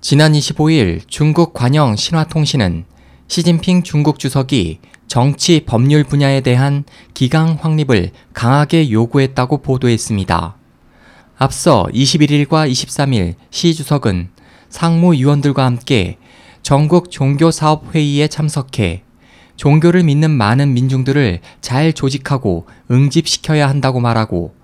지난 0.00 0.32
25일 0.32 1.00
중국 1.08 1.52
관영 1.52 1.96
신화통신은 1.96 2.84
시진핑 3.26 3.82
중국 3.82 4.20
주석이 4.20 4.78
정치 5.08 5.64
법률 5.66 6.04
분야에 6.04 6.40
대한 6.40 6.84
기강 7.14 7.58
확립을 7.60 8.12
강하게 8.32 8.92
요구했다고 8.92 9.58
보도했습니다. 9.58 10.56
앞서 11.36 11.88
21일과 11.92 12.70
23일 12.70 13.34
시 13.50 13.74
주석은 13.74 14.28
상무위원들과 14.68 15.64
함께 15.64 16.18
전국 16.62 17.10
종교사업회의에 17.10 18.28
참석해 18.28 19.02
종교를 19.56 20.04
믿는 20.04 20.30
많은 20.30 20.74
민중들을 20.74 21.40
잘 21.60 21.92
조직하고 21.92 22.68
응집시켜야 22.88 23.68
한다고 23.68 23.98
말하고 23.98 24.54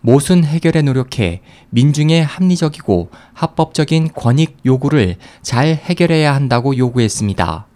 모순 0.00 0.44
해결에 0.44 0.82
노력해 0.82 1.40
민중의 1.70 2.24
합리적이고 2.24 3.10
합법적인 3.32 4.10
권익 4.14 4.58
요구를 4.64 5.16
잘 5.42 5.68
해결해야 5.68 6.34
한다고 6.34 6.76
요구했습니다. 6.76 7.66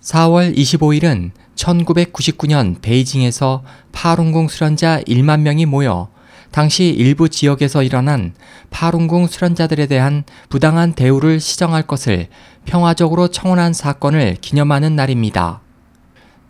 4월 0.00 0.56
25일은 0.56 1.30
1999년 1.54 2.80
베이징에서 2.80 3.62
파룬궁 3.92 4.48
수련자 4.48 5.00
1만 5.02 5.40
명이 5.40 5.66
모여 5.66 6.08
당시 6.50 6.88
일부 6.88 7.28
지역에서 7.28 7.82
일어난 7.82 8.32
파룬궁 8.70 9.28
수련자들에 9.28 9.86
대한 9.86 10.24
부당한 10.48 10.94
대우를 10.94 11.38
시정할 11.38 11.82
것을 11.84 12.28
평화적으로 12.64 13.28
청원한 13.28 13.72
사건을 13.72 14.36
기념하는 14.40 14.96
날입니다. 14.96 15.60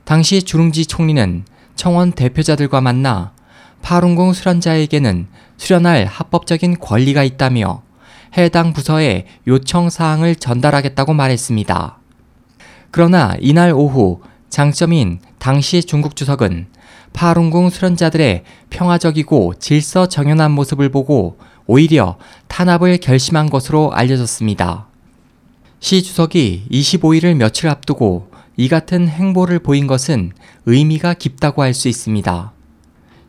당시 0.04 0.42
주룽지 0.42 0.86
총리는 0.86 1.45
청원 1.76 2.12
대표자들과 2.12 2.80
만나 2.80 3.32
파룬궁 3.82 4.32
수련자에게는 4.32 5.26
수련할 5.56 6.06
합법적인 6.06 6.78
권리가 6.78 7.24
있다며 7.24 7.82
해당 8.36 8.72
부서에 8.72 9.26
요청 9.48 9.90
사항을 9.90 10.36
전달하겠다고 10.36 11.12
말했습니다. 11.14 11.98
그러나 12.90 13.34
이날 13.40 13.72
오후 13.72 14.20
장점인 14.48 15.20
당시 15.38 15.82
중국 15.82 16.16
주석은 16.16 16.66
파룬궁 17.12 17.70
수련자들의 17.70 18.45
평화적이고 18.70 19.54
질서 19.59 20.06
정연한 20.06 20.52
모습을 20.52 20.90
보고 20.90 21.38
오히려 21.66 22.18
탄압을 22.48 22.98
결심한 22.98 23.50
것으로 23.50 23.92
알려졌습니다. 23.92 24.87
시 25.80 26.02
주석이 26.02 26.66
25일을 26.70 27.34
며칠 27.34 27.68
앞두고 27.68 28.30
이 28.56 28.68
같은 28.68 29.09
행보를 29.09 29.60
보인 29.60 29.87
것은 29.87 30.32
의미가 30.66 31.15
깊다고 31.15 31.62
할 31.62 31.74
수 31.74 31.88
있습니다. 31.88 32.52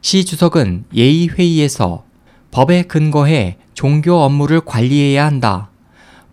시 0.02 0.26
주석은 0.26 0.86
예의회의에서 0.96 2.04
법에 2.50 2.82
근거해 2.84 3.58
종교 3.76 4.16
업무를 4.24 4.60
관리해야 4.60 5.26
한다. 5.26 5.70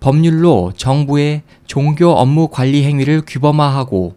법률로 0.01 0.73
정부의 0.75 1.43
종교 1.67 2.09
업무 2.11 2.49
관리 2.49 2.85
행위를 2.85 3.23
규범화하고 3.27 4.17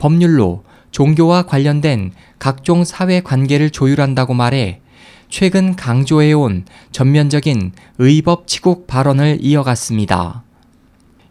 법률로 0.00 0.64
종교와 0.90 1.42
관련된 1.42 2.12
각종 2.40 2.84
사회 2.84 3.20
관계를 3.20 3.70
조율한다고 3.70 4.34
말해 4.34 4.80
최근 5.28 5.76
강조해온 5.76 6.64
전면적인 6.90 7.72
의법 7.98 8.48
치국 8.48 8.86
발언을 8.88 9.38
이어갔습니다. 9.40 10.42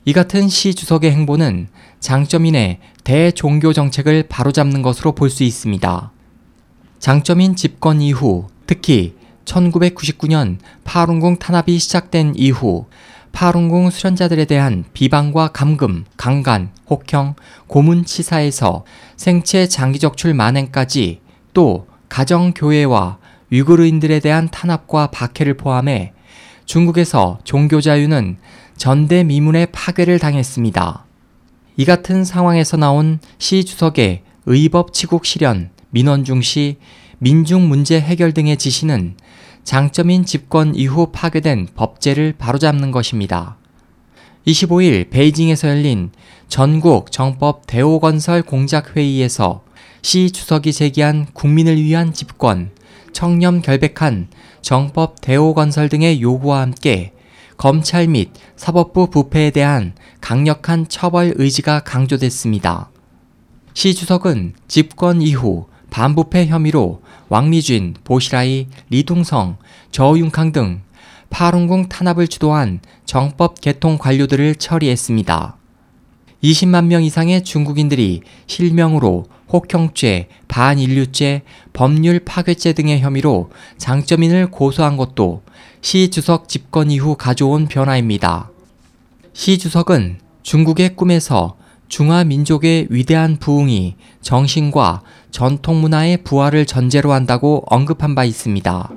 이 0.06 0.14
같은 0.14 0.48
시 0.48 0.74
주석의 0.74 1.12
행보는 1.12 1.68
장점인의 2.00 2.80
대종교 3.04 3.74
정책을 3.74 4.24
바로잡는 4.30 4.82
것으로 4.82 5.14
볼 5.14 5.30
수 5.30 5.44
있습니다. 5.44 6.12
장점인 7.00 7.56
집권 7.56 8.02
이후 8.02 8.48
특히 8.66 9.16
1999년 9.46 10.58
파룬궁 10.84 11.38
탄압이 11.38 11.80
시작된 11.80 12.34
이후 12.36 12.86
파룬궁 13.32 13.92
수련자들에 13.92 14.46
대한 14.46 14.84
비방과 14.94 15.50
감금, 15.50 16.06
강간, 16.18 16.72
혹형, 16.90 17.36
고문 17.68 18.04
치사에서 18.04 18.84
생체 19.16 19.68
장기 19.68 20.00
적출 20.00 20.34
만행까지 20.34 21.22
또 21.54 21.88
가정교회와 22.10 23.20
위구르인들에 23.50 24.20
대한 24.20 24.50
탄압과 24.50 25.12
박해를 25.12 25.56
포함해 25.56 26.14
중국에서 26.66 27.40
종교 27.44 27.80
자유는 27.80 28.38
전대미문의 28.76 29.68
파괴를 29.72 30.20
당했습니다. 30.20 31.06
이 31.78 31.86
같은 31.86 32.26
상황에서 32.26 32.76
나온 32.76 33.20
시 33.38 33.64
주석의 33.64 34.24
의법 34.50 34.94
치국 34.94 35.26
실현, 35.26 35.72
민원 35.90 36.24
중시, 36.24 36.78
민중 37.20 37.68
문제 37.68 38.00
해결 38.00 38.34
등의 38.34 38.56
지시는 38.56 39.16
장점인 39.66 40.24
집권 40.24 40.74
이후 40.74 41.10
파괴된 41.12 41.68
법제를 41.76 42.36
바로잡는 42.38 42.92
것입니다. 42.92 43.58
25일 44.48 45.10
베이징에서 45.10 45.68
열린 45.68 46.12
전국 46.48 47.12
정법 47.12 47.68
대오건설 47.68 48.44
공작회의에서 48.44 49.64
시 50.02 50.32
주석이 50.32 50.72
제기한 50.72 51.28
국민을 51.34 51.76
위한 51.76 52.14
집권, 52.14 52.72
청렴 53.12 53.62
결백한 53.62 54.30
정법 54.62 55.20
대오건설 55.20 55.90
등의 55.90 56.22
요구와 56.22 56.62
함께 56.62 57.12
검찰 57.58 58.08
및 58.08 58.32
사법부 58.56 59.10
부패에 59.10 59.50
대한 59.50 59.94
강력한 60.22 60.88
처벌 60.88 61.34
의지가 61.36 61.82
강조됐습니다. 61.82 62.92
시 63.78 63.94
주석은 63.94 64.54
집권 64.68 65.22
이후 65.22 65.68
반부패 65.92 66.48
혐의로 66.48 67.04
왕리쥔, 67.30 67.94
보시라이, 68.04 68.70
리동성, 68.90 69.58
저윤캉 69.92 70.52
등 70.52 70.82
파룬궁 71.30 71.88
탄압을 71.88 72.28
주도한 72.28 72.80
정법 73.06 73.62
개통 73.62 74.00
관료들을 74.00 74.56
처리했습니다. 74.56 75.58
20만 76.44 76.86
명 76.88 77.04
이상의 77.04 77.44
중국인들이 77.44 78.22
실명으로 78.48 79.28
혹형죄, 79.54 80.30
반인류죄, 80.48 81.44
법률 81.74 82.22
파괴죄 82.22 82.74
등의 82.74 83.02
혐의로 83.02 83.52
장점인을 83.78 84.50
고소한 84.50 84.98
것도 84.98 85.44
시 85.82 86.10
주석 86.10 86.50
집권 86.50 86.90
이후 86.90 87.16
가져온 87.16 87.68
변화입니다. 87.68 88.50
시 89.34 89.60
주석은 89.60 90.18
중국의 90.42 90.96
꿈에서 90.96 91.57
중화 91.88 92.24
민족의 92.24 92.88
위대한 92.90 93.38
부흥이 93.38 93.96
정신과 94.22 95.02
전통 95.32 95.82
문화의 95.82 96.18
부활을 96.24 96.66
전제로 96.66 97.14
한다고 97.14 97.64
언급한 97.68 98.16
바 98.16 98.26
있습니다. 98.26 98.92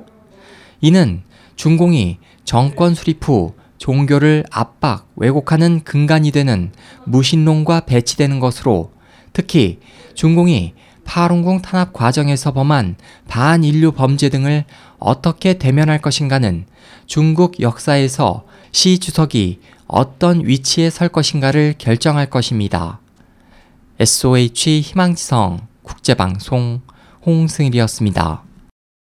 이는 0.81 1.21
중공이 1.55 2.17
정권 2.43 2.95
수립 2.95 3.27
후 3.27 3.53
종교를 3.77 4.45
압박, 4.51 5.07
왜곡하는 5.15 5.81
근간이 5.83 6.31
되는 6.31 6.71
무신론과 7.05 7.81
배치되는 7.81 8.39
것으로 8.39 8.91
특히 9.33 9.79
중공이 10.13 10.73
파룬궁 11.03 11.61
탄압 11.61 11.93
과정에서 11.93 12.53
범한 12.53 12.95
반인류 13.27 13.93
범죄 13.93 14.29
등을 14.29 14.65
어떻게 14.99 15.55
대면할 15.55 15.99
것인가는 15.99 16.65
중국 17.05 17.59
역사에서 17.59 18.45
시 18.71 18.99
주석이 18.99 19.59
어떤 19.91 20.47
위치에 20.47 20.89
설 20.89 21.09
것인가를 21.09 21.75
결정할 21.77 22.29
것입니다. 22.29 23.01
SOH 23.99 24.79
희망지성 24.79 25.67
국제방송 25.83 26.79
홍승일이었습니다. 27.25 28.41